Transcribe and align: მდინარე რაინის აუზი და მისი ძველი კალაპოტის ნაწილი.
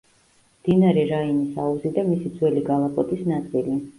მდინარე 0.61 1.01
რაინის 1.09 1.59
აუზი 1.65 1.93
და 1.97 2.05
მისი 2.09 2.31
ძველი 2.39 2.65
კალაპოტის 2.73 3.23
ნაწილი. 3.35 3.79